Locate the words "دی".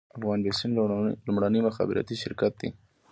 2.61-2.69